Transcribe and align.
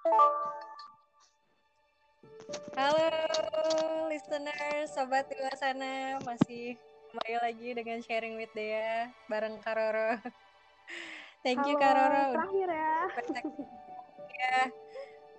Halo 0.00 0.16
listener, 4.08 4.88
sobat 4.88 5.28
di 5.28 5.36
luar 5.36 5.52
sana 5.60 6.16
masih 6.24 6.80
kembali 7.12 7.36
lagi 7.44 7.68
dengan 7.76 8.00
sharing 8.00 8.40
with 8.40 8.48
Dea 8.56 9.12
bareng 9.28 9.60
Karoro. 9.60 10.16
Thank 11.44 11.68
you 11.68 11.76
Karoro. 11.76 12.32
Terakhir 12.32 12.68
ya. 12.72 12.96
ya. 14.40 14.60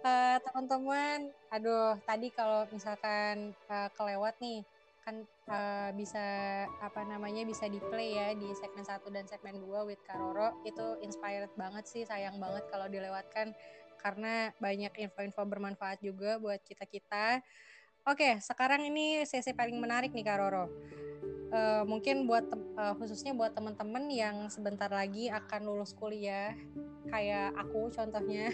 Uh, 0.06 0.38
teman-teman, 0.46 1.34
aduh 1.50 1.98
tadi 2.06 2.30
kalau 2.30 2.70
misalkan 2.70 3.58
uh, 3.66 3.90
kelewat 3.98 4.38
nih 4.38 4.62
kan 5.02 5.26
uh, 5.50 5.90
bisa 5.98 6.22
apa 6.78 7.02
namanya 7.02 7.42
bisa 7.42 7.66
di 7.66 7.82
play 7.82 8.14
ya 8.14 8.38
di 8.38 8.54
segmen 8.54 8.86
1 8.86 9.02
dan 9.10 9.26
segmen 9.26 9.58
2 9.58 9.90
with 9.90 10.02
Karoro 10.06 10.54
itu 10.62 11.02
inspired 11.02 11.50
banget 11.58 11.90
sih 11.90 12.06
sayang 12.06 12.38
banget 12.38 12.62
kalau 12.70 12.86
dilewatkan 12.86 13.58
karena 14.02 14.50
banyak 14.58 14.92
info-info 14.98 15.46
bermanfaat 15.46 16.02
juga 16.02 16.42
buat 16.42 16.60
kita-kita. 16.66 17.40
Oke, 18.10 18.42
sekarang 18.42 18.82
ini 18.90 19.22
sesi 19.30 19.54
paling 19.54 19.78
menarik 19.78 20.10
nih 20.12 20.26
Kak 20.26 20.38
Roro. 20.42 20.66
Uh, 21.52 21.84
mungkin 21.84 22.26
buat 22.26 22.48
uh, 22.80 22.96
khususnya 22.96 23.36
buat 23.36 23.52
teman-teman 23.54 24.08
yang 24.10 24.48
sebentar 24.48 24.88
lagi 24.88 25.28
akan 25.28 25.68
lulus 25.68 25.92
kuliah 25.92 26.56
kayak 27.12 27.52
aku 27.60 27.92
contohnya 27.92 28.48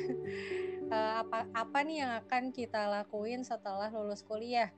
uh, 0.90 1.14
apa 1.22 1.46
apa 1.54 1.78
nih 1.86 2.02
yang 2.02 2.12
akan 2.26 2.50
kita 2.50 2.90
lakuin 2.90 3.46
setelah 3.46 3.94
lulus 3.94 4.26
kuliah 4.26 4.74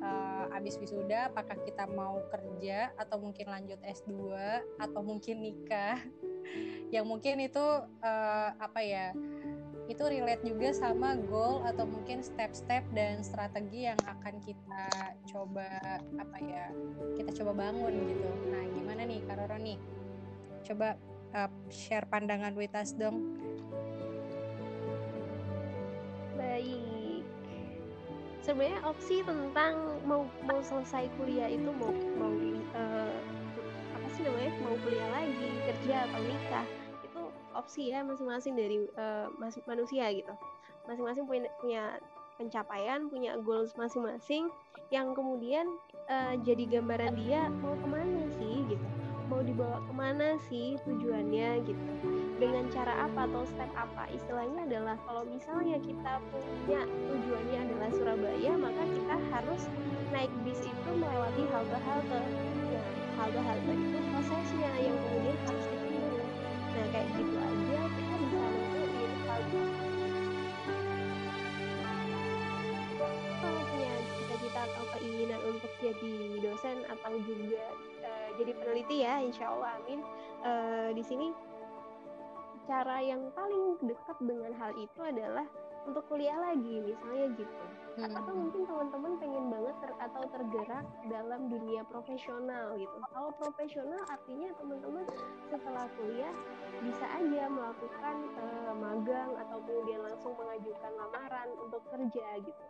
uh, 0.00 0.56
abis 0.56 0.80
wisuda 0.80 1.30
apakah 1.30 1.56
kita 1.62 1.84
mau 1.86 2.24
kerja 2.32 2.90
atau 2.96 3.20
mungkin 3.20 3.52
lanjut 3.52 3.78
S2 3.84 4.32
atau 4.80 5.00
mungkin 5.04 5.44
nikah 5.44 6.00
yang 6.94 7.06
mungkin 7.06 7.44
itu 7.44 7.64
uh, 8.02 8.48
apa 8.56 8.80
ya 8.82 9.12
itu 9.90 10.06
relate 10.06 10.46
juga 10.46 10.70
sama 10.70 11.18
goal 11.26 11.66
atau 11.66 11.82
mungkin 11.82 12.22
step-step 12.22 12.86
dan 12.94 13.26
strategi 13.26 13.90
yang 13.90 13.98
akan 14.06 14.38
kita 14.38 14.86
coba 15.26 15.66
apa 16.14 16.36
ya 16.38 16.70
kita 17.18 17.34
coba 17.42 17.66
bangun 17.66 17.90
gitu. 18.06 18.30
Nah 18.54 18.64
gimana 18.70 19.02
nih 19.02 19.18
Karoro 19.26 19.58
nih? 19.58 19.82
Coba 20.62 20.94
uh, 21.34 21.50
share 21.74 22.06
pandangan 22.06 22.54
with 22.54 22.70
us 22.78 22.94
dong. 22.94 23.34
Baik. 26.38 27.26
Sebenarnya 28.46 28.86
opsi 28.86 29.26
tentang 29.26 30.06
mau 30.06 30.22
mau 30.46 30.62
selesai 30.62 31.10
kuliah 31.18 31.50
itu 31.50 31.66
mau 31.66 31.90
mau 32.14 32.30
uh, 32.78 33.18
apa 33.98 34.06
sih 34.14 34.22
namanya? 34.22 34.54
Mau 34.62 34.78
kuliah 34.86 35.10
lagi 35.18 35.50
kerja 35.66 36.06
atau 36.06 36.22
nikah 36.22 36.79
opsi 37.54 37.90
ya 37.90 38.04
masing-masing 38.04 38.54
dari 38.54 38.76
uh, 38.96 39.30
manusia 39.66 40.10
gitu. 40.14 40.32
Masing-masing 40.86 41.24
punya 41.26 41.50
punya 41.60 41.84
pencapaian 42.40 43.12
punya 43.12 43.36
goals 43.44 43.76
masing-masing 43.76 44.48
yang 44.88 45.12
kemudian 45.12 45.68
uh, 46.08 46.34
jadi 46.40 46.80
gambaran 46.80 47.14
dia 47.20 47.52
mau 47.60 47.76
ke 47.76 47.86
mana 47.86 48.22
sih 48.40 48.64
gitu. 48.70 48.86
Mau 49.30 49.46
dibawa 49.46 49.78
ke 49.86 49.92
mana 49.94 50.28
sih 50.50 50.74
tujuannya 50.82 51.62
gitu. 51.68 51.84
Dengan 52.40 52.66
cara 52.72 53.06
apa 53.06 53.28
atau 53.30 53.46
step 53.46 53.70
apa? 53.76 54.10
Istilahnya 54.10 54.66
adalah 54.66 54.96
kalau 55.06 55.22
misalnya 55.28 55.78
kita 55.78 56.18
punya 56.32 56.82
tujuannya 56.88 57.58
adalah 57.68 57.88
Surabaya 57.94 58.52
maka 58.58 58.82
kita 58.90 59.16
harus 59.30 59.62
naik 60.10 60.30
bis 60.42 60.58
itu 60.66 60.90
melewati 60.90 61.42
halte-halte 61.54 62.20
nah 62.70 62.86
halte-halte 63.18 63.72
itu 63.78 63.98
prosesnya 64.10 64.70
yang 64.82 64.96
kemudian 65.06 65.38
harus 65.46 65.66
nah 66.80 66.88
kayak 66.96 67.12
gitu 67.12 67.36
aja 67.36 67.80
kita 67.92 68.14
bisa 68.16 68.38
hal 68.40 69.42
kalau 73.40 73.62
punya 73.68 73.92
cita-cita 74.16 74.60
atau 74.64 74.84
keinginan 74.96 75.40
untuk 75.44 75.72
jadi 75.84 76.14
dosen 76.40 76.76
atau 76.88 77.12
juga 77.20 77.64
uh, 78.00 78.28
jadi 78.40 78.52
peneliti 78.56 78.96
ya 79.04 79.20
insya 79.20 79.52
Allah 79.52 79.76
amin. 79.76 80.00
Uh, 80.40 80.88
di 80.96 81.04
sini 81.04 81.36
cara 82.64 83.04
yang 83.04 83.28
paling 83.36 83.76
dekat 83.84 84.16
dengan 84.24 84.56
hal 84.56 84.72
itu 84.80 85.00
adalah 85.04 85.44
untuk 85.84 86.08
kuliah 86.08 86.40
lagi 86.40 86.80
misalnya 86.80 87.28
gitu 87.36 87.64
hmm. 87.96 88.12
atau 88.14 88.32
mungkin 88.34 88.62
teman-teman 88.66 89.12
pengen 89.18 89.44
banget 89.50 89.76
ter 89.82 89.92
atau 89.98 90.22
tergerak 90.30 90.86
dalam 91.08 91.40
dunia 91.50 91.82
profesional 91.88 92.76
gitu. 92.78 92.96
Kalau 93.10 93.30
profesional 93.38 94.02
artinya 94.06 94.48
teman-teman 94.58 95.04
setelah 95.50 95.86
kuliah 95.98 96.34
bisa 96.82 97.06
aja 97.06 97.42
melakukan 97.50 98.16
uh, 98.38 98.72
magang 98.76 99.30
atau 99.46 99.58
kemudian 99.64 100.00
langsung 100.04 100.34
mengajukan 100.38 100.92
lamaran 100.94 101.48
untuk 101.58 101.82
kerja 101.90 102.26
gitu. 102.44 102.64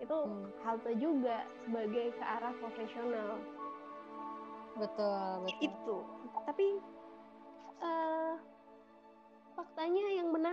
Itu 0.00 0.16
hmm. 0.26 0.46
halte 0.62 0.92
juga 0.96 1.48
sebagai 1.66 2.06
ke 2.14 2.24
arah 2.24 2.54
profesional. 2.60 3.30
Betul 4.78 5.30
betul. 5.44 5.60
Itu 5.66 5.96
tapi 6.46 6.66
uh, 7.82 8.34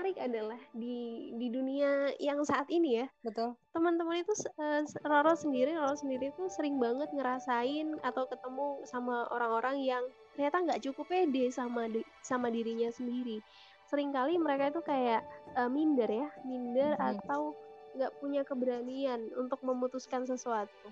menarik 0.07 0.23
adalah 0.23 0.61
di 0.71 1.35
di 1.35 1.51
dunia 1.51 2.15
yang 2.23 2.39
saat 2.47 2.71
ini 2.71 3.03
ya. 3.03 3.11
Betul. 3.27 3.59
Teman-teman 3.75 4.23
itu 4.23 4.31
uh, 4.55 4.79
Roro 5.03 5.35
sendiri 5.35 5.75
Roro 5.75 5.99
sendiri 5.99 6.31
tuh 6.39 6.47
sering 6.47 6.79
banget 6.79 7.11
ngerasain 7.11 7.91
atau 7.99 8.23
ketemu 8.31 8.87
sama 8.87 9.27
orang-orang 9.35 9.83
yang 9.83 10.03
ternyata 10.31 10.63
nggak 10.63 10.79
cukup 10.87 11.11
pede 11.11 11.51
sama 11.51 11.91
di, 11.91 12.07
sama 12.23 12.47
dirinya 12.47 12.87
sendiri. 12.87 13.43
Seringkali 13.91 14.39
mereka 14.39 14.71
itu 14.71 14.79
kayak 14.79 15.27
uh, 15.59 15.67
minder 15.67 16.07
ya 16.07 16.31
minder 16.47 16.95
hmm. 16.95 17.03
atau 17.03 17.51
nggak 17.99 18.15
punya 18.23 18.47
keberanian 18.47 19.27
untuk 19.35 19.59
memutuskan 19.59 20.23
sesuatu. 20.23 20.87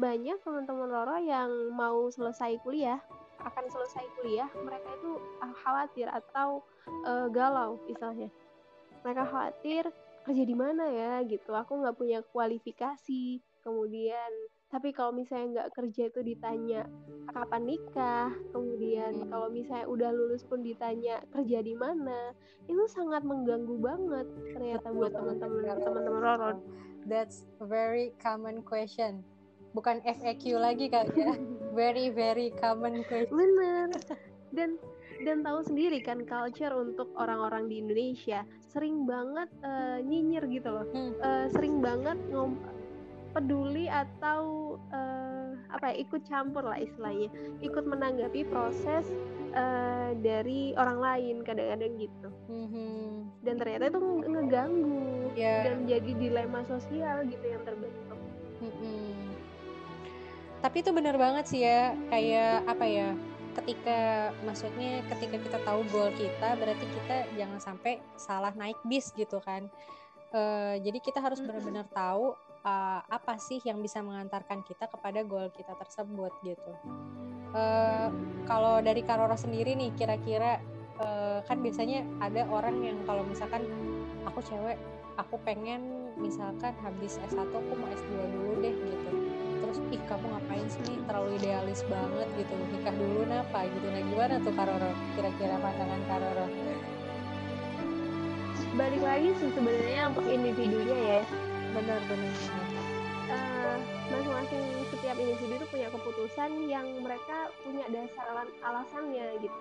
Banyak 0.00 0.40
teman-teman 0.40 0.88
Roro 0.88 1.20
yang 1.20 1.52
mau 1.68 2.08
selesai 2.08 2.64
kuliah 2.64 2.96
akan 3.44 3.68
selesai 3.68 4.08
kuliah 4.16 4.48
mereka 4.56 4.88
itu 4.96 5.20
khawatir 5.60 6.08
atau 6.08 6.64
uh, 7.04 7.28
galau 7.28 7.76
misalnya 7.84 8.32
mereka 9.04 9.28
khawatir 9.28 9.84
kerja 10.24 10.44
di 10.48 10.56
mana 10.56 10.88
ya 10.88 11.20
gitu. 11.28 11.52
Aku 11.52 11.84
nggak 11.84 12.00
punya 12.00 12.24
kualifikasi 12.32 13.44
kemudian. 13.60 14.32
Tapi 14.72 14.90
kalau 14.90 15.14
misalnya 15.14 15.62
nggak 15.62 15.72
kerja 15.76 16.02
itu 16.10 16.20
ditanya 16.24 16.88
kapan 17.30 17.62
nikah 17.62 18.32
kemudian 18.50 19.12
hmm. 19.22 19.30
kalau 19.30 19.46
misalnya 19.46 19.86
udah 19.86 20.10
lulus 20.10 20.42
pun 20.42 20.66
ditanya 20.66 21.22
kerja 21.30 21.62
di 21.62 21.78
mana 21.78 22.34
itu 22.66 22.82
sangat 22.90 23.22
mengganggu 23.22 23.76
banget 23.78 24.26
ternyata 24.50 24.90
buat 24.90 25.14
teman-teman 25.14 25.78
teman-teman 25.78 26.20
Roro. 26.20 26.52
That's 27.04 27.44
a 27.60 27.68
very 27.68 28.16
common 28.18 28.64
question. 28.64 29.22
Bukan 29.76 30.00
FAQ 30.02 30.56
lagi 30.56 30.88
kali 30.88 31.12
ya. 31.12 31.34
Very 31.74 32.06
very 32.06 32.54
common 32.54 33.02
question. 33.10 33.34
Bener. 33.34 33.90
Dan 34.54 34.78
dan 35.22 35.46
tahu 35.46 35.60
sendiri 35.62 36.02
kan 36.02 36.26
culture 36.26 36.74
untuk 36.74 37.12
orang-orang 37.14 37.70
di 37.70 37.78
Indonesia 37.78 38.42
sering 38.66 39.06
banget 39.06 39.46
uh, 39.62 40.02
nyinyir 40.02 40.44
gitu 40.50 40.68
loh 40.74 40.86
hmm. 40.90 41.12
uh, 41.22 41.46
sering 41.54 41.78
banget 41.78 42.18
ngom 42.34 42.58
peduli 43.34 43.90
atau 43.90 44.74
uh, 44.94 45.58
apa 45.74 45.90
ya 45.90 46.06
ikut 46.06 46.22
campur 46.30 46.62
lah 46.62 46.78
istilahnya 46.78 47.30
ikut 47.66 47.82
menanggapi 47.82 48.46
proses 48.46 49.10
uh, 49.58 50.14
dari 50.22 50.70
orang 50.78 50.98
lain 51.02 51.36
kadang-kadang 51.42 51.98
gitu 51.98 52.28
hmm. 52.46 53.26
dan 53.42 53.54
ternyata 53.58 53.90
itu 53.90 54.00
ngeganggu 54.22 55.34
yeah. 55.34 55.66
dan 55.66 55.82
jadi 55.90 56.10
dilema 56.14 56.62
sosial 56.70 57.26
gitu 57.26 57.42
yang 57.42 57.62
terbentuk 57.66 58.18
hmm. 58.62 59.34
tapi 60.62 60.76
itu 60.78 60.90
benar 60.94 61.18
banget 61.18 61.44
sih 61.50 61.66
ya 61.66 61.98
kayak 62.14 62.62
apa 62.70 62.86
ya 62.86 63.08
ketika 63.62 64.30
maksudnya 64.42 65.00
ketika 65.14 65.36
kita 65.38 65.58
tahu 65.62 65.86
goal 65.94 66.10
kita 66.14 66.58
berarti 66.58 66.86
kita 66.86 67.16
jangan 67.38 67.60
sampai 67.62 68.02
salah 68.18 68.52
naik 68.54 68.78
bis 68.86 69.14
gitu 69.14 69.38
kan. 69.42 69.70
Uh, 70.34 70.74
jadi 70.82 70.98
kita 70.98 71.22
harus 71.22 71.38
benar-benar 71.38 71.86
tahu 71.94 72.34
uh, 72.66 73.00
apa 73.06 73.38
sih 73.38 73.62
yang 73.62 73.78
bisa 73.78 74.02
mengantarkan 74.02 74.66
kita 74.66 74.90
kepada 74.90 75.22
goal 75.22 75.46
kita 75.54 75.78
tersebut 75.78 76.32
gitu. 76.42 76.72
Uh, 77.54 78.10
kalau 78.50 78.82
dari 78.82 79.06
Karora 79.06 79.38
sendiri 79.38 79.78
nih 79.78 79.94
kira-kira 79.94 80.58
uh, 80.98 81.38
kan 81.46 81.62
biasanya 81.62 82.02
ada 82.18 82.42
orang 82.50 82.82
yang 82.82 82.98
kalau 83.06 83.22
misalkan 83.22 83.62
aku 84.26 84.42
cewek 84.42 84.74
aku 85.14 85.38
pengen 85.46 86.10
misalkan 86.18 86.74
habis 86.82 87.22
S1 87.30 87.46
aku 87.46 87.72
mau 87.78 87.86
S2 87.90 88.10
dulu 88.34 88.52
deh 88.58 88.74
gitu 88.74 89.23
terus 89.74 89.90
ih 89.90 90.02
kamu 90.06 90.26
ngapain 90.30 90.66
sih 90.70 90.82
nih? 90.86 90.98
Terlalu 91.10 91.30
idealis 91.42 91.80
banget 91.90 92.28
gitu 92.38 92.54
nikah 92.70 92.94
dulu 92.94 93.20
napa 93.26 93.66
gitu. 93.66 93.86
Nah 93.90 94.02
gimana 94.06 94.34
tuh 94.38 94.54
Karoro 94.54 94.90
kira-kira 95.18 95.54
pandangan 95.58 96.02
Karoro 96.06 96.46
balik 98.74 99.02
lagi 99.06 99.30
sih 99.38 99.50
sebenarnya 99.54 100.14
untuk 100.14 100.26
individunya 100.30 100.98
ya. 101.18 101.22
Benar 101.74 102.00
benar 102.06 102.34
uh, 103.34 103.78
masing-masing 104.14 104.62
setiap 104.94 105.16
individu 105.18 105.52
itu 105.58 105.66
punya 105.74 105.88
keputusan 105.90 106.50
yang 106.70 106.86
mereka 107.02 107.50
punya 107.66 107.86
dasar 107.90 108.46
alasannya 108.62 109.42
gitu 109.42 109.58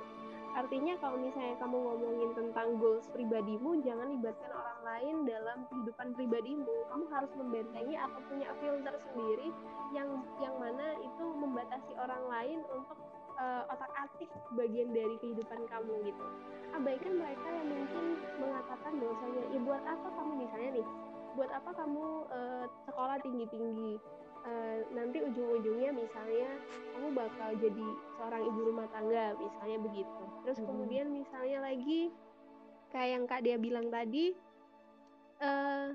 artinya 0.54 0.94
kalau 1.02 1.18
misalnya 1.18 1.58
kamu 1.58 1.78
ngomongin 1.82 2.30
tentang 2.38 2.78
goals 2.78 3.10
pribadimu 3.10 3.82
jangan 3.82 4.08
libatkan 4.14 4.52
orang 4.54 4.80
lain 4.86 5.16
dalam 5.26 5.58
kehidupan 5.70 6.08
pribadimu. 6.14 6.76
Kamu 6.94 7.06
harus 7.10 7.32
membentengi 7.34 7.96
atau 7.98 8.20
punya 8.30 8.50
filter 8.62 8.96
sendiri 9.10 9.50
yang 9.98 10.10
yang 10.38 10.56
mana 10.62 10.98
itu 11.02 11.26
membatasi 11.34 11.92
orang 11.98 12.24
lain 12.30 12.60
untuk 12.70 12.98
uh, 13.42 13.66
otak 13.70 13.92
atik 13.98 14.30
bagian 14.54 14.94
dari 14.94 15.16
kehidupan 15.22 15.66
kamu 15.70 15.94
gitu. 16.06 16.26
Abaikan 16.74 17.14
mereka 17.18 17.48
yang 17.50 17.68
mungkin 17.70 18.06
mengatakan 18.38 18.92
bahwasanya 18.98 19.44
ya 19.54 19.60
buat 19.62 19.84
apa 19.86 20.08
kamu 20.22 20.32
misalnya 20.38 20.70
nih? 20.82 20.88
Buat 21.34 21.50
apa 21.50 21.72
kamu 21.74 22.06
uh, 22.30 22.66
sekolah 22.86 23.18
tinggi 23.26 23.46
tinggi 23.50 23.94
uh, 24.46 24.78
nanti 24.96 25.18
ujung-ujungnya 25.24 25.92
misalnya 25.96 26.52
kamu 26.96 27.08
bakal 27.16 27.50
jadi 27.58 27.88
seorang 28.20 28.42
ibu 28.48 28.60
rumah 28.72 28.88
tangga 28.92 29.36
misalnya 29.40 29.78
begitu 29.82 30.24
terus 30.46 30.60
hmm. 30.62 30.68
kemudian 30.68 31.08
misalnya 31.12 31.60
lagi 31.64 32.12
kayak 32.94 33.10
yang 33.18 33.24
kak 33.26 33.42
dia 33.42 33.58
bilang 33.58 33.88
tadi 33.90 34.36
uh, 35.42 35.90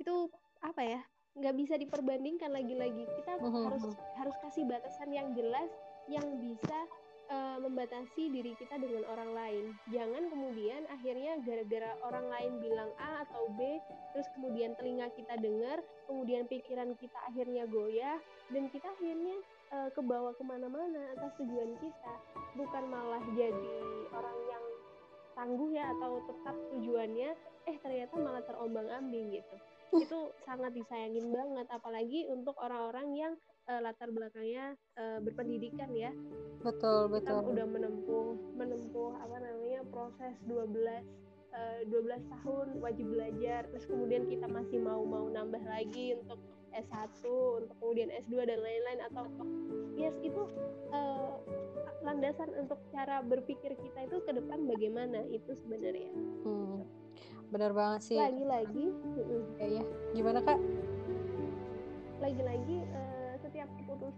itu 0.00 0.14
apa 0.60 0.82
ya 0.82 1.00
nggak 1.38 1.56
bisa 1.56 1.74
diperbandingkan 1.78 2.50
lagi-lagi 2.50 3.06
kita 3.06 3.38
hmm. 3.38 3.70
harus 3.70 3.84
harus 4.18 4.36
kasih 4.42 4.66
batasan 4.66 5.14
yang 5.14 5.30
jelas 5.32 5.70
yang 6.10 6.26
bisa 6.42 6.78
uh, 7.30 7.56
membatasi 7.62 8.28
diri 8.28 8.52
kita 8.58 8.76
dengan 8.76 9.06
orang 9.08 9.30
lain. 9.32 9.64
Jangan 9.88 10.28
kemudian 10.28 10.84
akhirnya 10.90 11.38
gara-gara 11.46 11.96
orang 12.04 12.26
lain 12.28 12.52
bilang 12.60 12.90
A 12.98 13.24
atau 13.24 13.48
B, 13.54 13.78
terus 14.12 14.28
kemudian 14.36 14.74
telinga 14.76 15.08
kita 15.14 15.38
dengar, 15.38 15.78
kemudian 16.10 16.44
pikiran 16.50 16.92
kita 16.98 17.18
akhirnya 17.30 17.64
goyah, 17.70 18.18
dan 18.50 18.68
kita 18.68 18.90
akhirnya 18.90 19.36
uh, 19.72 19.88
kebawa 19.94 20.34
ke 20.34 20.42
mana-mana 20.44 21.14
atas 21.16 21.32
tujuan 21.38 21.78
kita. 21.78 22.14
Bukan 22.58 22.84
malah 22.90 23.22
jadi 23.38 23.78
orang 24.10 24.38
yang 24.50 24.64
tangguh 25.38 25.70
ya 25.72 25.88
atau 25.96 26.20
tetap 26.26 26.56
tujuannya, 26.74 27.30
eh 27.70 27.76
ternyata 27.80 28.14
malah 28.18 28.42
terombang-ambing 28.44 29.40
gitu. 29.40 29.56
Itu 29.90 30.30
sangat 30.46 30.74
disayangin 30.74 31.32
banget, 31.34 31.66
apalagi 31.70 32.28
untuk 32.30 32.54
orang-orang 32.60 33.08
yang 33.16 33.32
uh, 33.70 33.80
latar 33.80 34.10
belakangnya 34.10 34.74
uh, 34.98 35.22
berpendidikan 35.22 35.94
ya. 35.94 36.10
Betul, 36.66 37.06
betul. 37.06 37.38
Kita 37.38 37.50
udah 37.54 37.66
menempuh 37.70 38.26
menempuh 38.58 39.14
apa 39.22 39.36
namanya 39.38 39.80
proses 39.94 40.34
12 40.50 41.30
uh, 41.54 41.80
12 41.86 42.34
tahun 42.34 42.66
wajib 42.82 43.06
belajar 43.14 43.70
terus 43.70 43.86
kemudian 43.86 44.26
kita 44.26 44.50
masih 44.50 44.82
mau 44.82 45.06
mau 45.06 45.30
nambah 45.30 45.62
lagi 45.66 46.18
untuk 46.18 46.42
S1, 46.70 47.26
untuk 47.26 47.74
kemudian 47.82 48.14
S2 48.14 48.46
dan 48.46 48.62
lain-lain 48.62 49.00
atau 49.10 49.26
yes 49.98 50.14
itu 50.22 50.46
uh, 50.94 51.34
landasan 52.06 52.46
untuk 52.54 52.78
cara 52.94 53.20
berpikir 53.26 53.74
kita 53.74 54.06
itu 54.06 54.22
ke 54.22 54.30
depan 54.38 54.70
bagaimana 54.70 55.26
itu 55.34 55.50
sebenarnya. 55.58 56.14
Hmm. 56.46 56.86
Benar 57.50 57.74
banget 57.74 58.00
sih. 58.06 58.18
Lagi-lagi, 58.22 58.86
ya, 59.58 59.66
ya. 59.66 59.84
Gimana 60.14 60.38
Kak? 60.46 60.58
Lagi-lagi 62.22 62.86
uh, 62.94 63.09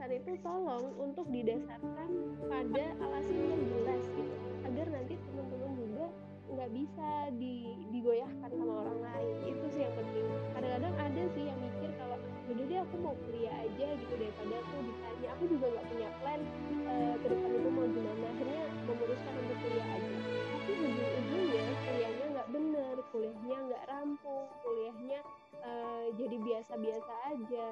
keputusan 0.02 0.18
itu 0.18 0.34
tolong 0.42 0.86
untuk 0.98 1.26
didasarkan 1.30 2.10
pada 2.50 2.84
alasan 3.06 3.38
yang 3.38 3.62
jelas 3.70 4.02
gitu. 4.10 4.34
Agar 4.66 4.86
nanti 4.90 5.14
teman-teman 5.14 5.72
juga 5.78 6.06
nggak 6.50 6.70
bisa 6.74 7.10
di, 7.38 7.70
digoyahkan 7.94 8.50
sama 8.50 8.82
orang 8.82 8.98
lain. 8.98 9.34
Itu 9.46 9.64
sih 9.70 9.86
yang 9.86 9.94
penting. 9.94 10.26
Kadang-kadang 10.58 10.94
ada 10.98 11.22
sih 11.38 11.44
yang 11.46 11.58
mikir 11.62 11.90
kalau 12.02 12.18
jadi 12.50 12.62
deh 12.66 12.80
aku 12.82 12.96
mau 12.98 13.14
kuliah 13.14 13.54
aja 13.62 13.86
gitu 13.94 14.14
daripada 14.18 14.54
aku 14.58 14.76
ditanya. 14.90 15.28
Aku 15.38 15.44
juga 15.46 15.66
nggak 15.70 15.86
punya 15.86 16.08
plan 16.18 16.40
uh, 16.82 17.14
ke 17.22 17.26
depan 17.30 17.50
itu 17.62 17.68
mau 17.70 17.86
gimana. 17.86 18.24
Akhirnya 18.26 18.62
memutuskan 18.90 19.34
untuk 19.38 19.56
kuliah 19.62 19.86
aja. 19.86 20.14
Tapi 20.50 20.72
ujung-ujungnya 20.82 21.62
kuliahnya 21.86 22.26
nggak 22.34 22.48
bener 22.50 22.94
kuliahnya 23.14 23.56
nggak 23.70 23.82
rampung 23.86 24.46
kuliahnya 24.66 25.20
uh, 25.62 26.06
jadi 26.18 26.36
biasa-biasa 26.42 27.12
aja. 27.38 27.66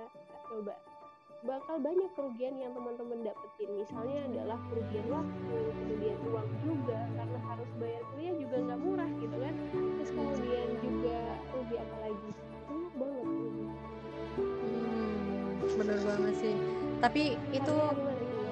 Coba 0.47 0.79
bakal 1.41 1.81
banyak 1.81 2.11
kerugian 2.13 2.61
yang 2.61 2.73
teman-teman 2.77 3.25
dapetin. 3.25 3.71
Misalnya 3.73 4.21
adalah 4.29 4.59
kerugian 4.69 5.07
waktu 5.09 5.57
kemudian 5.73 6.17
uang 6.29 6.49
juga 6.61 6.99
karena 7.17 7.39
harus 7.49 7.71
bayar 7.81 8.03
kuliah 8.13 8.35
juga 8.37 8.57
nggak 8.61 8.81
murah 8.85 9.11
gitu 9.17 9.37
kan. 9.41 9.55
Terus 9.73 10.11
kemudian 10.13 10.69
juga 10.85 11.19
rugi 11.57 11.77
apa 11.81 11.97
lagi? 12.05 12.31
Banyak 12.69 12.93
banget 12.93 13.27
hmm, 14.37 15.77
bener 15.81 15.99
banget 16.05 16.35
sih. 16.37 16.55
Tapi 17.01 17.23
itu 17.57 17.77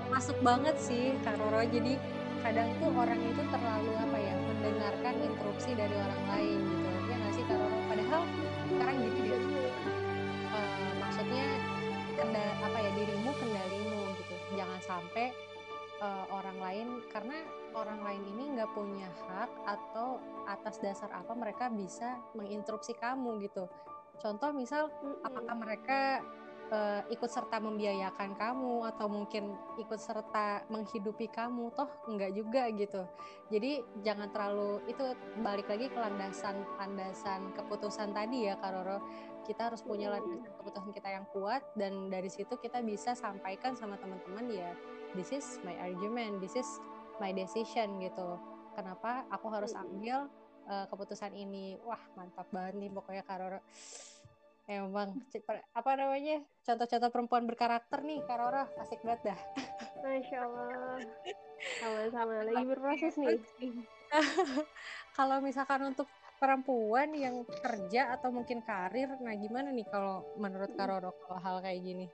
masuk 0.09 0.39
banget 0.41 0.77
sih 0.81 1.13
Kak 1.21 1.37
Roro. 1.37 1.61
Jadi 1.69 2.01
kadang 2.41 2.73
tuh 2.81 2.89
orang 2.97 3.21
itu 3.21 3.43
terlalu 3.53 3.93
apa 4.01 4.17
ya 4.17 4.35
mendengarkan 4.49 5.15
interupsi 5.21 5.77
dari 5.77 5.93
orang 5.93 6.23
lain 6.33 6.59
gitu. 6.65 6.89
Ya 7.13 7.15
nggak 7.21 7.33
sih 7.37 7.45
Kak 7.45 7.59
Roro? 7.61 7.79
Padahal 7.93 8.23
sekarang 8.73 8.97
gitu 9.05 9.21
dia 9.29 9.39
atas 20.69 20.85
dasar 20.85 21.09
apa 21.17 21.33
mereka 21.33 21.73
bisa 21.73 22.21
menginterupsi 22.37 22.93
kamu 22.93 23.41
gitu. 23.49 23.65
Contoh 24.21 24.53
misal 24.53 24.93
apakah 25.25 25.57
mereka 25.57 26.21
uh, 26.69 27.01
ikut 27.09 27.31
serta 27.33 27.57
membiayakan 27.57 28.37
kamu 28.37 28.85
atau 28.93 29.09
mungkin 29.09 29.57
ikut 29.81 29.97
serta 29.97 30.69
menghidupi 30.69 31.33
kamu? 31.33 31.73
Toh 31.73 31.89
enggak 32.05 32.37
juga 32.37 32.69
gitu. 32.77 33.09
Jadi 33.49 33.81
jangan 34.05 34.29
terlalu 34.29 34.85
itu 34.93 35.17
balik 35.41 35.73
lagi 35.73 35.89
ke 35.89 35.97
landasan 35.97 36.61
landasan 36.77 37.57
keputusan 37.57 38.13
tadi 38.13 38.53
ya 38.53 38.61
Karoro 38.61 39.01
kita 39.49 39.73
harus 39.73 39.81
punya 39.81 40.13
landasan 40.13 40.53
keputusan 40.61 40.93
kita 40.93 41.09
yang 41.09 41.25
kuat 41.33 41.65
dan 41.73 42.13
dari 42.13 42.29
situ 42.29 42.53
kita 42.61 42.85
bisa 42.85 43.17
sampaikan 43.17 43.73
sama 43.73 43.97
teman-teman 43.97 44.45
ya 44.53 44.77
this 45.17 45.33
is 45.33 45.57
my 45.65 45.73
argument 45.81 46.37
this 46.45 46.53
is 46.53 46.69
my 47.17 47.33
decision 47.33 47.97
gitu. 48.05 48.37
Kenapa? 48.79 49.27
Aku 49.35 49.51
harus 49.51 49.75
ambil 49.75 50.31
uh, 50.69 50.87
keputusan 50.87 51.33
ini. 51.35 51.81
Wah 51.83 52.01
mantap 52.15 52.47
banget 52.53 52.79
nih 52.79 52.91
pokoknya 52.93 53.25
Karoro 53.25 53.61
emang 54.69 55.17
apa 55.73 55.91
namanya 55.97 56.45
contoh-contoh 56.61 57.09
perempuan 57.09 57.49
berkarakter 57.49 58.05
nih 58.05 58.21
Karora 58.29 58.69
asik 58.85 59.01
banget 59.01 59.33
dah. 59.33 59.41
Masya 60.05 60.39
Allah. 60.45 61.01
Sama-sama 61.81 62.33
lagi 62.45 62.65
berproses 62.69 63.17
nih. 63.17 63.41
Kalau 65.19 65.41
misalkan 65.41 65.89
untuk 65.89 66.07
perempuan 66.39 67.11
yang 67.19 67.43
kerja 67.49 68.15
atau 68.15 68.31
mungkin 68.31 68.63
karir 68.63 69.11
nah 69.19 69.35
gimana 69.35 69.75
nih 69.75 69.83
kalau 69.91 70.23
menurut 70.39 70.71
Karoro 70.79 71.11
kalau 71.27 71.43
hal 71.43 71.57
kayak 71.59 71.83
gini 71.83 72.07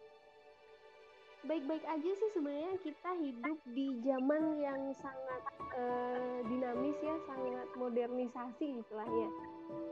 baik-baik 1.45 1.85
aja 1.85 2.11
sih 2.17 2.31
sebenarnya 2.33 2.75
kita 2.81 3.11
hidup 3.21 3.59
di 3.77 3.87
zaman 4.01 4.43
yang 4.65 4.81
sangat 4.97 5.43
uh, 5.77 6.39
dinamis 6.49 6.97
ya 7.05 7.17
sangat 7.29 7.69
modernisasi 7.77 8.81
istilahnya 8.81 9.29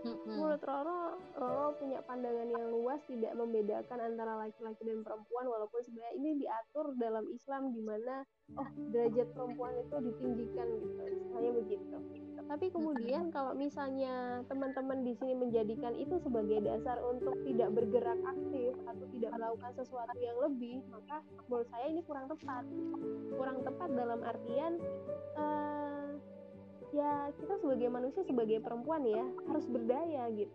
Mm-hmm. 0.03 0.35
Menurut 0.35 0.63
Roro, 0.67 1.03
Roro 1.39 1.67
punya 1.79 2.03
pandangan 2.03 2.49
yang 2.51 2.65
luas 2.75 2.99
tidak 3.07 3.33
membedakan 3.39 3.99
antara 4.03 4.35
laki-laki 4.35 4.83
dan 4.83 5.07
perempuan 5.07 5.47
walaupun 5.47 5.79
sebenarnya 5.87 6.15
ini 6.19 6.31
diatur 6.43 6.87
dalam 6.99 7.25
Islam 7.31 7.71
di 7.71 7.83
mana 7.87 8.27
oh 8.59 8.69
derajat 8.91 9.31
perempuan 9.31 9.73
itu 9.79 9.97
ditinggikan 10.03 10.69
gitu, 10.83 11.03
misalnya 11.07 11.53
begitu. 11.63 11.97
Tapi 12.43 12.67
kemudian 12.75 13.31
kalau 13.31 13.55
misalnya 13.55 14.43
teman-teman 14.51 15.07
di 15.07 15.15
sini 15.15 15.39
menjadikan 15.39 15.95
itu 15.95 16.19
sebagai 16.19 16.67
dasar 16.67 16.99
untuk 17.07 17.39
tidak 17.47 17.71
bergerak 17.71 18.19
aktif 18.27 18.75
atau 18.85 19.07
tidak 19.15 19.31
melakukan 19.39 19.73
sesuatu 19.79 20.19
yang 20.19 20.37
lebih, 20.43 20.83
maka 20.91 21.23
menurut 21.47 21.69
saya 21.71 21.87
ini 21.89 22.03
kurang 22.03 22.27
tepat. 22.27 22.65
Kurang 23.39 23.59
tepat 23.63 23.89
dalam 23.95 24.21
artian 24.27 24.73
uh, 25.39 25.92
ya 26.93 27.33
kita 27.41 27.55
sebagai 27.59 27.89
manusia 27.89 28.23
sebagai 28.23 28.61
perempuan 28.61 29.03
ya 29.09 29.25
harus 29.49 29.67
berdaya 29.67 30.29
gitu. 30.37 30.53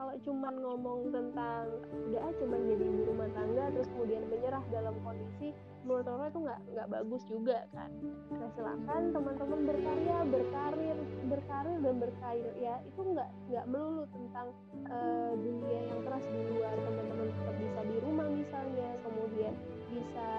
Kalau 0.00 0.16
cuman 0.24 0.54
ngomong 0.64 1.12
tentang 1.12 1.68
udah 2.08 2.20
ah 2.24 2.32
cuman 2.40 2.60
jadi 2.72 2.84
ibu 2.88 3.02
rumah 3.12 3.28
tangga 3.36 3.68
terus 3.68 3.88
kemudian 3.92 4.24
menyerah 4.32 4.64
dalam 4.72 4.96
kondisi 5.04 5.52
menurut 5.84 6.08
orang 6.08 6.32
itu 6.32 6.40
nggak 6.40 6.60
nggak 6.72 6.88
bagus 6.88 7.22
juga 7.28 7.58
kan. 7.76 7.90
Nah 8.32 8.48
silakan 8.56 9.02
teman-teman 9.12 9.60
berkarya 9.68 10.18
berkarir 10.24 10.96
berkarir 11.28 11.78
dan 11.84 11.94
berkarir 12.00 12.54
ya 12.56 12.74
itu 12.80 13.00
nggak 13.12 13.28
nggak 13.52 13.66
melulu 13.68 14.04
tentang 14.08 14.48
uh, 14.88 15.32
dunia 15.36 15.80
yang 15.92 16.00
keras 16.00 16.24
di 16.32 16.40
luar 16.48 16.74
teman-teman 16.80 17.28
tetap 17.36 17.56
bisa 17.60 17.80
di 17.84 17.96
rumah 18.00 18.28
misalnya 18.32 18.88
kemudian 19.04 19.54
bisa 19.92 20.30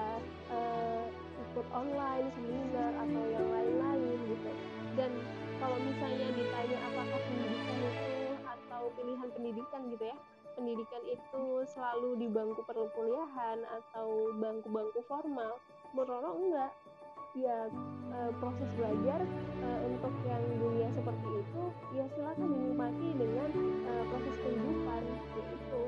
uh, 0.50 1.06
ikut 1.52 1.68
online 1.76 2.28
seminar 2.34 2.92
atau 2.96 3.24
yang 3.28 3.46
kalau 3.46 3.61
misalnya 5.84 6.28
ditanya 6.38 6.78
apakah 6.90 7.20
pendidikan 7.26 7.78
itu 7.82 8.14
atau 8.46 8.82
pilihan 8.96 9.30
pendidikan 9.34 9.82
gitu 9.90 10.06
ya 10.10 10.18
pendidikan 10.56 11.04
itu 11.08 11.44
selalu 11.74 12.20
di 12.20 12.28
bangku 12.28 12.62
perkuliahan 12.68 13.64
atau 13.66 14.36
bangku-bangku 14.38 15.00
formal 15.08 15.58
menurut 15.96 16.36
enggak. 16.38 16.72
Ya 17.32 17.72
uh, 18.12 18.32
proses 18.44 18.68
belajar 18.76 19.24
uh, 19.64 19.80
untuk 19.88 20.12
yang 20.28 20.44
dunia 20.60 20.92
seperti 20.92 21.28
itu 21.32 21.64
ya 21.96 22.04
silakan 22.12 22.44
dinikmati 22.52 23.08
dengan 23.16 23.50
uh, 23.88 24.04
proses 24.12 24.36
kehidupan 24.44 25.04
itu. 25.40 25.84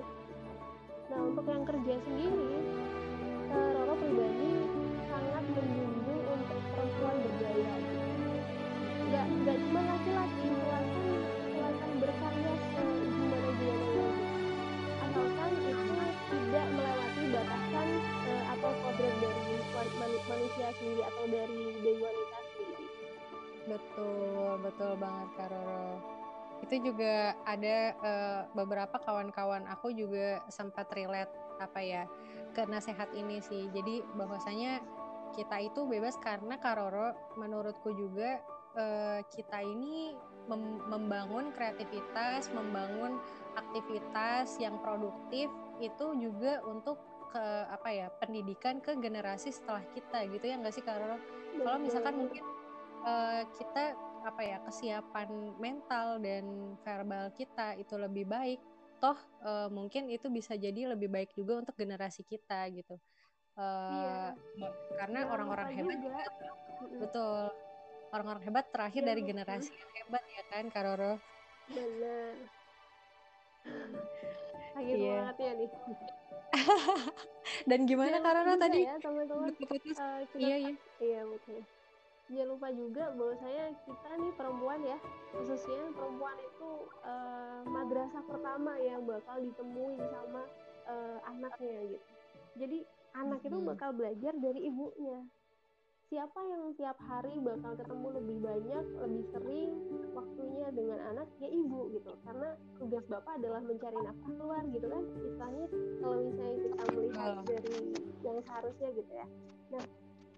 Nah 1.11 1.19
untuk 1.19 1.45
yang 1.51 1.67
kerja 1.67 1.93
sendiri 1.99 2.53
uh, 3.51 3.69
Roro 3.75 3.93
pribadi 3.99 4.52
nggak 9.13 9.27
nggak 9.29 9.57
cuma 9.61 9.81
laki-laki 9.85 10.47
silakan 10.49 11.05
silakan 11.45 11.91
berkarya 12.01 12.53
segimana 12.57 13.49
gimana 13.61 14.17
asalkan 15.05 15.51
itu 15.53 16.05
tidak 16.33 16.65
melewati 16.73 17.23
batasan 17.29 17.87
uh, 18.01 18.43
atau 18.57 18.71
kodrat 18.73 19.15
dari 19.21 19.53
manusia 20.33 20.67
sendiri 20.81 21.01
atau 21.05 21.23
dari 21.29 21.61
dari 21.85 21.99
wanita 22.01 22.37
sendiri. 22.41 22.85
Betul 23.69 24.49
betul 24.65 24.91
banget 24.97 25.29
Kak 25.37 25.47
Roro. 25.53 25.87
Itu 26.65 26.75
juga 26.81 27.15
ada 27.45 27.77
uh, 28.01 28.41
beberapa 28.57 28.97
kawan-kawan 28.97 29.69
aku 29.69 29.93
juga 29.93 30.41
sempat 30.49 30.89
relate 30.97 31.29
apa 31.61 31.79
ya 31.85 32.03
ke 32.57 32.65
nasihat 32.65 33.13
ini 33.13 33.45
sih. 33.45 33.69
Jadi 33.69 34.01
bahwasanya 34.17 34.81
kita 35.37 35.61
itu 35.61 35.85
bebas 35.85 36.17
karena 36.17 36.57
Karoro 36.57 37.13
menurutku 37.37 37.93
juga 37.93 38.41
uh, 38.77 39.19
kita 39.33 39.59
ini 39.61 40.13
mem 40.43 40.83
membangun 40.91 41.55
kreativitas 41.55 42.51
membangun 42.51 43.15
aktivitas 43.55 44.59
yang 44.59 44.75
produktif 44.83 45.47
itu 45.79 46.05
juga 46.19 46.59
untuk 46.67 46.99
ke 47.31 47.45
apa 47.71 47.89
ya 47.89 48.07
pendidikan 48.21 48.77
ke 48.77 48.93
generasi 48.99 49.49
setelah 49.49 49.81
kita 49.97 50.29
gitu 50.29 50.45
ya 50.45 50.55
nggak 50.59 50.73
sih 50.75 50.85
Kak 50.85 51.01
Kalau 51.53 51.79
misalkan 51.81 52.13
mungkin 52.17 52.43
uh, 53.07 53.41
kita 53.57 53.97
apa 54.23 54.41
ya 54.41 54.57
kesiapan 54.63 55.57
mental 55.57 56.21
dan 56.21 56.75
verbal 56.85 57.33
kita 57.35 57.75
itu 57.75 57.97
lebih 57.99 58.29
baik, 58.29 58.61
toh 59.03 59.17
uh, 59.43 59.67
mungkin 59.67 60.07
itu 60.07 60.31
bisa 60.31 60.55
jadi 60.55 60.95
lebih 60.95 61.11
baik 61.11 61.35
juga 61.35 61.59
untuk 61.59 61.75
generasi 61.75 62.23
kita 62.23 62.69
gitu. 62.71 62.95
Uh, 63.53 64.33
iya. 64.57 64.69
Karena 64.97 65.29
orang-orang 65.29 65.67
hebat 65.77 65.97
juga. 66.01 66.23
betul 66.99 67.47
orang-orang 68.13 68.43
hebat 68.45 68.65
terakhir 68.69 69.01
dari 69.01 69.21
generasi 69.25 69.73
yang 69.73 69.91
hebat 69.97 70.23
ya 70.29 70.43
kan 70.53 70.65
Karoro. 70.69 71.13
Benar. 71.73 72.33
Lagi 74.77 74.93
yeah. 74.93 75.17
banget 75.17 75.37
ya 75.41 75.51
nih. 75.57 75.69
Dan 77.69 77.79
gimana 77.89 78.21
karena 78.21 78.53
tadi? 78.61 78.81
Ya, 78.85 78.95
teman-teman. 79.01 79.49
Uh, 79.57 80.21
iya, 80.37 80.55
iya. 80.61 80.73
Iya, 81.01 81.21
betul. 81.25 81.65
Jangan 82.31 82.49
lupa 82.55 82.67
juga 82.71 83.03
bahwa 83.17 83.35
saya 83.41 83.65
kita 83.83 84.09
nih 84.15 84.31
perempuan 84.37 84.79
ya, 84.85 84.97
khususnya 85.33 85.81
perempuan 85.91 86.37
itu 86.39 86.71
uh, 87.03 87.61
madrasah 87.67 88.23
pertama 88.29 88.73
yang 88.79 89.01
bakal 89.03 89.37
ditemui 89.41 89.97
sama 90.07 90.41
uh, 90.87 91.17
anaknya 91.29 91.97
gitu. 91.97 92.05
Jadi 92.53 92.77
anak 93.17 93.41
itu 93.43 93.57
bakal 93.59 93.89
belajar 93.97 94.33
dari 94.37 94.69
ibunya 94.69 95.19
siapa 96.11 96.39
yang 96.43 96.63
tiap 96.75 96.97
hari 97.07 97.33
bakal 97.39 97.73
ketemu 97.79 98.07
lebih 98.19 98.37
banyak, 98.43 98.85
lebih 99.03 99.23
sering 99.31 99.71
waktunya 100.13 100.67
dengan 100.75 100.99
anak 101.15 101.27
ya 101.39 101.49
ibu 101.49 101.91
gitu. 101.95 102.11
Karena 102.27 102.49
tugas 102.79 103.05
bapak 103.07 103.33
adalah 103.39 103.61
mencari 103.63 103.99
nafkah 104.03 104.33
keluar 104.35 104.63
gitu 104.71 104.87
kan. 104.89 105.03
Istilahnya 105.23 105.65
kalau 106.01 106.17
misalnya 106.19 106.57
kita 106.59 106.83
melihat 106.93 107.33
dari 107.47 107.77
yang 108.23 108.37
seharusnya 108.43 108.89
gitu 108.95 109.11
ya. 109.11 109.27
Nah, 109.73 109.83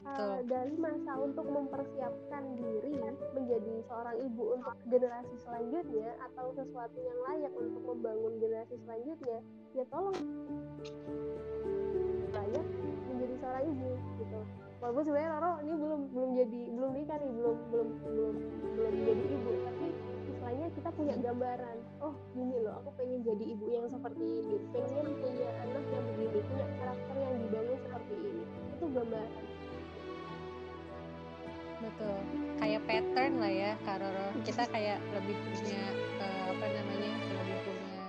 uh, 0.05 0.39
dari 0.45 0.74
masa 0.77 1.12
untuk 1.17 1.48
mempersiapkan 1.50 2.43
diri 2.55 2.93
menjadi 3.36 3.74
seorang 3.89 4.17
ibu 4.22 4.43
untuk 4.55 4.75
generasi 4.88 5.36
selanjutnya 5.43 6.10
atau 6.31 6.53
sesuatu 6.55 6.98
yang 7.01 7.19
layak 7.29 7.53
untuk 7.57 7.84
membangun 7.84 8.34
generasi 8.39 8.75
selanjutnya, 8.86 9.38
ya 9.75 9.84
tolong 9.91 10.17
layak 12.31 12.67
menjadi 13.12 13.36
seorang 13.43 13.65
ibu 13.69 13.91
walaupun 14.86 15.01
sebenarnya 15.01 15.32
Roro 15.42 15.51
ini 15.65 15.74
belum 15.82 16.01
belum 16.13 16.30
jadi 16.38 16.62
belum 16.77 16.92
nikah 16.94 17.18
nih 17.18 17.32
belum 17.34 17.58
belum 17.74 17.88
belum 18.06 18.34
belum 18.77 18.94
jadi 19.01 19.24
ibu. 19.34 19.51
Tapi 19.65 19.88
istilahnya 20.30 20.68
kita 20.77 20.89
punya 20.94 21.15
gambaran 21.25 21.77
oh 22.06 22.13
gini 22.38 22.58
loh 22.62 22.77
aku 22.86 22.89
pengen 23.01 23.25
jadi 23.25 23.44
ibu 23.58 23.65
yang 23.74 23.89
seperti 23.89 24.22
ini. 24.22 24.58
Pengen 24.70 25.08
punya 25.18 25.50
anak 25.65 25.84
yang 25.89 26.06
begini 26.13 26.39
punya 26.46 26.65
karakter 26.77 27.15
yang 27.18 27.34
dibangun 27.42 27.77
seperti 27.82 28.13
ini. 28.13 28.44
Itu 28.77 28.86
gambaran. 28.94 29.44
Betul. 31.75 32.18
Kayak 32.62 32.82
pattern 32.86 33.34
lah 33.42 33.54
ya 33.58 33.72
Kak 33.89 33.98
Roro. 34.06 34.27
Kita 34.46 34.63
kayak 34.70 35.01
lebih 35.18 35.36
punya 35.50 35.82
uh, 36.22 36.44
apa 36.54 36.65
namanya 36.70 37.12
lebih 37.42 37.58
punya 37.65 38.04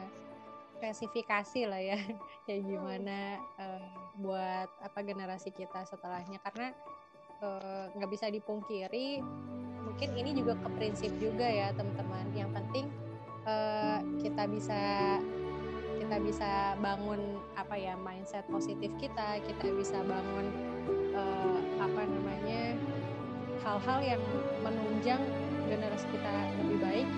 spesifikasi 0.76 1.60
lah 1.72 1.80
ya. 1.80 1.98
Kayak 2.44 2.62
gimana 2.68 3.40
uh, 3.56 3.75
buat 4.20 4.68
apa 4.80 5.00
generasi 5.04 5.52
kita 5.52 5.84
setelahnya. 5.84 6.40
Karena 6.40 6.72
eh, 7.42 7.84
nggak 7.96 8.08
uh, 8.08 8.12
bisa 8.12 8.26
dipungkiri 8.32 9.20
mungkin 9.86 10.08
ini 10.18 10.34
juga 10.34 10.58
ke 10.58 10.68
prinsip 10.76 11.12
juga 11.20 11.46
ya 11.46 11.72
teman-teman. 11.76 12.26
Yang 12.32 12.50
penting 12.56 12.86
uh, 13.46 14.00
kita 14.20 14.44
bisa 14.48 14.82
kita 15.96 16.16
bisa 16.22 16.76
bangun 16.78 17.40
apa 17.56 17.74
ya 17.76 17.94
mindset 17.96 18.44
positif 18.48 18.90
kita. 18.98 19.40
Kita 19.44 19.66
bisa 19.76 20.00
bangun 20.04 20.46
uh, 21.16 21.60
apa 21.80 22.02
namanya 22.04 22.76
hal-hal 23.64 23.98
yang 24.04 24.22
menunjang 24.62 25.22
generasi 25.66 26.06
kita 26.12 26.34
lebih 26.62 26.78
baik. 26.80 27.08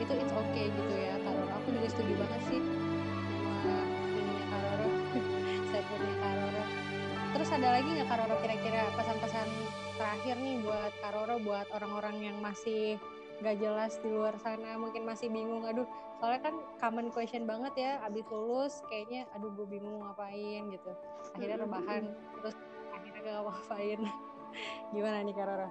Itu 0.00 0.12
it's 0.18 0.34
okay 0.34 0.66
gitu 0.72 0.94
ya. 0.96 1.14
Kalau 1.22 1.44
aku 1.52 1.68
juga 1.70 1.88
setuju 1.92 2.14
banget 2.18 2.42
sih 2.50 2.62
ada 7.52 7.68
lagi 7.68 7.84
nggak 7.84 8.08
Karoro 8.08 8.36
kira-kira 8.40 8.80
pesan-pesan 8.96 9.48
terakhir 10.00 10.40
nih 10.40 10.64
buat 10.64 10.92
Karoro 11.04 11.36
buat 11.36 11.68
orang-orang 11.76 12.32
yang 12.32 12.36
masih 12.40 12.96
gak 13.44 13.60
jelas 13.60 14.00
di 14.00 14.08
luar 14.08 14.40
sana 14.40 14.80
mungkin 14.80 15.04
masih 15.04 15.28
bingung? 15.28 15.60
Aduh 15.68 15.84
soalnya 16.16 16.48
kan 16.48 16.56
common 16.80 17.12
question 17.12 17.44
banget 17.44 17.76
ya 17.76 17.92
abis 18.08 18.24
lulus 18.32 18.80
kayaknya 18.88 19.28
aduh 19.36 19.52
gue 19.52 19.68
bingung 19.68 20.00
ngapain 20.00 20.64
gitu. 20.72 20.96
Akhirnya 21.36 21.60
rebahan 21.60 22.16
terus 22.40 22.56
akhirnya 22.88 23.20
gak 23.20 23.44
ngapain 23.44 24.00
gimana 24.96 25.16
nih 25.20 25.36
Karoro? 25.36 25.68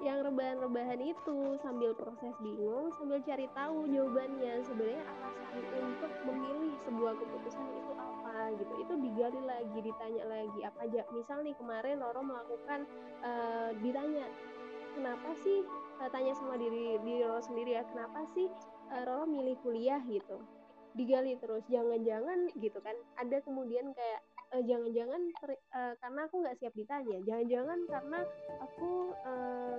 Yang 0.00 0.24
rebahan-rebahan 0.24 1.00
itu 1.04 1.60
sambil 1.60 1.92
proses 1.92 2.32
bingung 2.40 2.88
sambil 2.96 3.20
cari 3.20 3.44
tahu 3.52 3.84
jawabannya. 3.84 4.64
Sebenarnya 4.64 5.04
alasan 5.52 5.82
untuk 5.92 6.12
memilih 6.24 6.72
sebuah 6.88 7.12
keputusan 7.20 7.66
itu 7.76 7.92
gitu? 8.56 8.72
Itu 8.80 8.94
digali 8.96 9.40
lagi 9.44 9.78
ditanya 9.84 10.24
lagi. 10.24 10.60
Apa 10.64 10.78
aja? 10.88 11.00
Misal 11.12 11.44
nih 11.44 11.54
kemarin 11.60 12.00
Roro 12.00 12.22
melakukan 12.24 12.88
uh, 13.20 13.70
ditanya 13.84 14.26
kenapa 14.96 15.30
sih? 15.44 15.62
Uh, 16.00 16.08
tanya 16.08 16.32
sama 16.32 16.56
diri 16.56 16.96
diri 17.04 17.20
Roro 17.20 17.44
sendiri 17.44 17.76
ya 17.76 17.84
kenapa 17.84 18.24
sih 18.32 18.48
uh, 18.90 19.02
Roro 19.04 19.28
milih 19.28 19.60
kuliah? 19.60 20.00
gitu. 20.08 20.40
Digali 20.96 21.38
terus 21.38 21.62
jangan-jangan 21.70 22.50
gitu 22.58 22.78
kan. 22.82 22.96
Ada 23.20 23.44
kemudian 23.44 23.92
kayak 23.94 24.20
jangan-jangan 24.58 25.22
uh, 25.70 25.94
karena 26.02 26.20
aku 26.26 26.34
nggak 26.42 26.58
siap 26.58 26.74
ditanya. 26.74 27.18
Jangan-jangan 27.22 27.78
karena 27.86 28.18
aku 28.58 28.90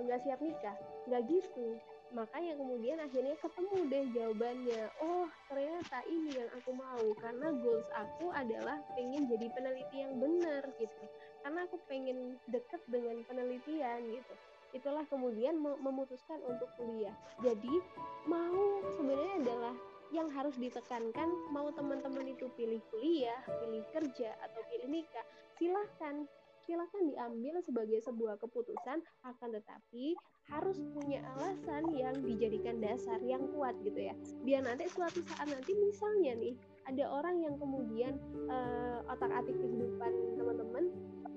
nggak 0.08 0.20
uh, 0.20 0.24
siap 0.24 0.40
nikah. 0.40 0.76
Nggak 1.08 1.22
gitu. 1.28 1.76
Makanya 2.12 2.52
kemudian 2.60 2.98
akhirnya 3.00 3.36
ketemu 3.40 3.76
deh 3.88 4.04
jawabannya. 4.16 4.82
Oh 5.00 5.28
ternyata 5.48 5.98
ini 6.08 6.30
yang 6.36 6.50
aku 6.56 6.70
mau. 6.72 7.06
Karena 7.20 7.48
goals 7.60 7.88
aku 7.92 8.32
adalah 8.32 8.80
pengen 8.96 9.28
jadi 9.28 9.46
peneliti 9.52 9.96
yang 10.00 10.14
benar 10.20 10.64
gitu. 10.76 11.04
Karena 11.44 11.64
aku 11.68 11.76
pengen 11.88 12.40
deket 12.48 12.80
dengan 12.88 13.20
penelitian 13.28 14.00
gitu. 14.08 14.34
Itulah 14.72 15.04
kemudian 15.12 15.60
memutuskan 15.60 16.40
untuk 16.48 16.68
kuliah. 16.80 17.12
Jadi 17.44 17.76
mau 18.24 18.80
sebenarnya 18.96 19.36
adalah 19.44 19.74
yang 20.12 20.28
harus 20.30 20.54
ditekankan 20.60 21.28
mau 21.50 21.72
teman-teman 21.72 22.28
itu 22.28 22.46
pilih 22.54 22.78
kuliah 22.92 23.40
pilih 23.64 23.82
kerja 23.90 24.36
atau 24.44 24.60
pilih 24.68 24.88
nikah 25.00 25.26
silahkan. 25.56 26.28
Silahkan 26.62 27.02
diambil 27.10 27.58
sebagai 27.58 27.98
sebuah 28.06 28.38
keputusan 28.38 29.02
akan 29.26 29.48
tetapi 29.50 30.14
harus 30.46 30.78
punya 30.94 31.18
alasan 31.34 31.90
yang 31.90 32.14
dijadikan 32.22 32.78
dasar 32.78 33.18
yang 33.18 33.50
kuat 33.50 33.74
gitu 33.82 33.98
ya. 33.98 34.14
Biar 34.46 34.62
nanti 34.62 34.86
suatu 34.86 35.26
saat 35.26 35.50
nanti 35.50 35.74
misalnya 35.74 36.38
nih 36.38 36.54
ada 36.86 37.10
orang 37.10 37.42
yang 37.42 37.58
kemudian 37.58 38.14
uh, 38.46 39.02
otak 39.10 39.34
atik 39.42 39.58
kehidupan 39.58 40.38
teman-teman 40.38 40.84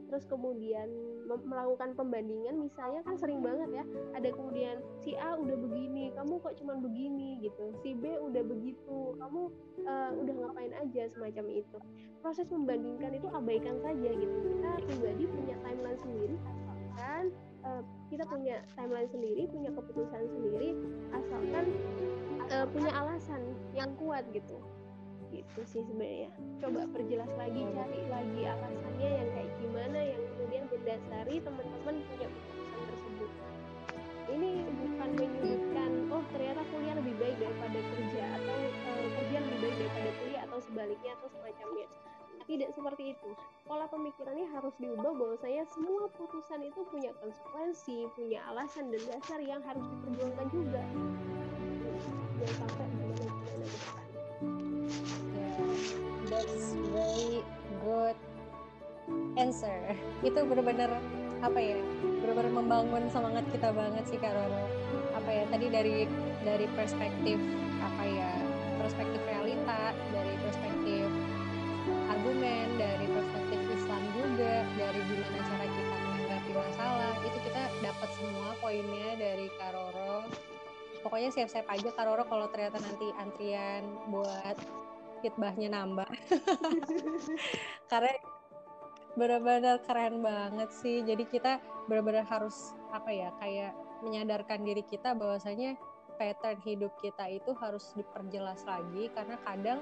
terus 0.09 0.25
kemudian 0.29 0.87
melakukan 1.25 1.97
pembandingan 1.97 2.61
misalnya 2.61 3.01
kan 3.01 3.17
sering 3.17 3.41
banget 3.41 3.81
ya 3.81 3.83
ada 4.13 4.29
kemudian 4.29 4.77
si 5.01 5.17
A 5.17 5.33
udah 5.33 5.57
begini 5.57 6.13
kamu 6.13 6.37
kok 6.41 6.55
cuman 6.61 6.77
begini 6.81 7.41
gitu. 7.41 7.73
Si 7.81 7.97
B 7.97 8.13
udah 8.21 8.43
begitu 8.45 8.97
kamu 9.17 9.41
uh, 9.85 10.11
udah 10.15 10.33
ngapain 10.45 10.73
aja 10.77 11.03
semacam 11.11 11.45
itu. 11.51 11.77
Proses 12.21 12.47
membandingkan 12.49 13.13
itu 13.17 13.27
abaikan 13.29 13.77
saja 13.81 14.09
gitu. 14.13 14.35
Kita 14.41 14.71
pribadi 14.85 15.23
punya 15.29 15.55
timeline 15.61 15.99
sendiri 15.99 16.35
asalkan 16.95 17.23
uh, 17.67 17.81
kita 18.07 18.23
punya 18.25 18.55
timeline 18.77 19.09
sendiri 19.11 19.43
punya 19.51 19.69
keputusan 19.73 20.23
sendiri 20.31 20.69
asalkan 21.11 21.65
uh, 22.53 22.65
punya 22.69 22.91
alasan 22.93 23.41
yang 23.75 23.91
kuat 23.99 24.23
gitu. 24.31 24.57
Gitu 25.33 25.61
sih 25.67 25.83
sebenarnya. 25.83 26.31
Coba 26.63 26.87
perjelas 26.89 27.29
lagi 27.35 27.61
cari 27.75 28.01
lagi 28.07 28.24
pola 43.85 44.01
pemikirannya 44.01 44.49
harus 44.49 44.73
diubah 44.81 45.13
bahwasanya 45.13 45.61
semua 45.69 46.09
putusan 46.17 46.57
itu 46.65 46.81
punya 46.89 47.13
konsekuensi 47.21 48.09
punya 48.17 48.41
alasan 48.49 48.89
dan 48.89 48.97
dasar 49.05 49.37
yang 49.45 49.61
harus 49.61 49.85
diperjuangkan 49.85 50.47
juga. 50.49 50.81
Jangan 52.41 52.55
sampai 52.65 52.85
gimana 52.89 53.13
gimana 53.45 54.01
that's 56.25 56.73
very 56.89 57.45
good 57.85 58.17
answer. 59.37 59.77
Itu 60.25 60.39
benar-benar 60.49 60.89
apa 61.45 61.59
ya 61.61 61.77
benar-benar 62.25 62.57
membangun 62.57 63.05
semangat 63.13 63.45
kita 63.53 63.69
banget 63.69 64.01
sih 64.09 64.17
Kak 64.17 64.33
apa 65.13 65.29
ya 65.29 65.45
tadi 65.53 65.69
dari 65.69 66.09
dari 66.41 66.65
perspektif 66.73 67.37
apa 67.85 68.01
ya 68.01 68.33
perspektif 68.81 69.21
realita 69.29 69.93
dari 70.09 70.33
perspektif 70.41 71.05
argumen 72.09 72.65
dari 72.81 73.05
perspektif 73.05 73.64
Islam 73.75 74.03
juga 74.15 74.63
dari 74.79 74.99
gimana 75.03 75.39
cara 75.43 75.65
kita 75.67 75.95
menanggapi 75.99 76.51
masalah 76.55 77.13
itu 77.27 77.37
kita 77.43 77.63
dapat 77.83 78.09
semua 78.15 78.49
poinnya 78.63 79.09
dari 79.19 79.47
Kak 79.59 79.71
Roro. 79.75 80.15
Pokoknya 81.03 81.29
siap-siap 81.35 81.67
aja 81.67 81.89
Kak 81.91 82.05
Roro 82.07 82.23
kalau 82.23 82.47
ternyata 82.47 82.79
nanti 82.79 83.11
antrian 83.19 83.83
buat 84.07 84.55
hitbahnya 85.19 85.75
nambah. 85.75 86.07
Karena 87.91 88.15
benar-benar 89.19 89.83
keren 89.83 90.23
banget 90.23 90.71
sih. 90.71 91.03
Jadi 91.03 91.27
kita 91.27 91.59
benar-benar 91.91 92.23
harus 92.31 92.71
apa 92.95 93.11
ya 93.11 93.29
kayak 93.43 93.75
menyadarkan 94.07 94.63
diri 94.63 94.87
kita 94.87 95.11
bahwasanya 95.11 95.75
pattern 96.15 96.63
hidup 96.63 96.95
kita 97.03 97.27
itu 97.27 97.51
harus 97.59 97.91
diperjelas 97.99 98.63
lagi 98.63 99.11
karena 99.11 99.35
kadang 99.43 99.79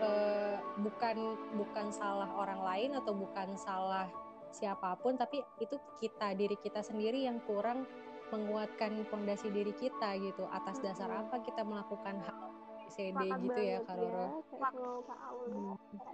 eh, 0.00 0.56
bukan 0.80 1.16
bukan 1.54 1.86
salah 1.94 2.30
orang 2.34 2.60
lain 2.62 2.90
atau 2.98 3.12
bukan 3.14 3.54
salah 3.54 4.10
siapa 4.54 4.94
pun 5.02 5.18
tapi 5.18 5.42
itu 5.58 5.74
kita 5.98 6.30
diri 6.38 6.54
kita 6.58 6.78
sendiri 6.82 7.26
yang 7.26 7.42
kurang 7.42 7.86
menguatkan 8.30 9.02
fondasi 9.10 9.50
diri 9.50 9.74
kita 9.74 10.14
gitu 10.18 10.46
atas 10.50 10.78
dasar 10.82 11.10
apa 11.10 11.42
kita 11.42 11.62
melakukan 11.66 12.22
hal 12.22 12.54
CD 12.94 13.26
gitu 13.26 13.58
ya 13.58 13.78
Kak 13.82 13.96
Roro. 13.98 14.46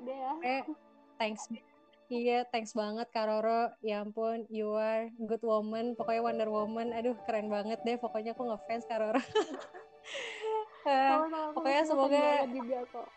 Ya, 0.09 0.33
eh, 0.41 0.63
thanks. 1.21 1.45
Iya, 2.11 2.49
thanks 2.49 2.73
banget 2.73 3.07
Kak 3.13 3.29
Roro. 3.29 3.71
Ya 3.85 4.01
ampun, 4.03 4.49
you 4.49 4.73
are 4.75 5.13
good 5.29 5.45
woman. 5.45 5.93
Pokoknya 5.95 6.25
Wonder 6.25 6.49
Woman. 6.51 6.97
Aduh, 6.97 7.15
keren 7.29 7.53
banget 7.53 7.79
deh. 7.85 8.01
Pokoknya 8.01 8.33
aku 8.33 8.49
ngefans 8.49 8.89
Kak 8.89 8.99
Roro. 10.85 11.29
uh, 11.31 11.53
pokoknya 11.55 11.83
semoga 11.85 12.25
juga 12.49 12.79
kok. 12.89 13.09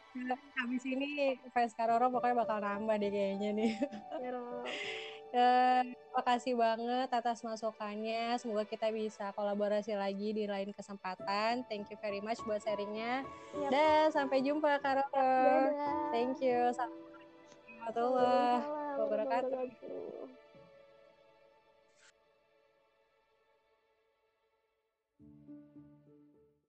habis 0.62 0.84
ini 0.86 1.42
fans 1.50 1.74
Kak 1.74 1.90
Roro 1.90 2.14
pokoknya 2.14 2.36
bakal 2.46 2.58
nambah 2.62 2.96
deh 3.02 3.10
kayaknya 3.10 3.50
nih. 3.56 3.72
Uh, 5.34 5.82
kasih 6.28 6.56
banget 6.56 7.10
atas 7.10 7.42
masukannya. 7.42 8.38
Semoga 8.38 8.64
kita 8.70 8.94
bisa 8.94 9.34
kolaborasi 9.34 9.98
lagi 9.98 10.32
di 10.32 10.46
lain 10.46 10.72
kesempatan. 10.72 11.66
Thank 11.68 11.90
you 11.90 11.98
very 12.00 12.22
much 12.22 12.40
buat 12.46 12.62
sharingnya. 12.62 13.26
Yep. 13.58 13.70
Dan 13.74 14.04
sampai 14.14 14.46
jumpa 14.46 14.80
Kak 14.80 15.10
Roro. 15.12 15.74
Thank 16.14 16.40
you. 16.40 16.72
Assalamualaikum 16.72 17.42
warahmatullahi 17.82 18.64
wabarakatuh. 19.02 20.43